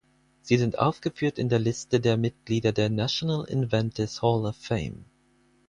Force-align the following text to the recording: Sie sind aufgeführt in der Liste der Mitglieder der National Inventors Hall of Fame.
Sie 0.41 0.57
sind 0.57 0.79
aufgeführt 0.79 1.37
in 1.37 1.47
der 1.47 1.59
Liste 1.59 1.99
der 1.99 2.17
Mitglieder 2.17 2.71
der 2.71 2.89
National 2.89 3.45
Inventors 3.47 4.23
Hall 4.23 4.47
of 4.47 4.55
Fame. 4.55 5.05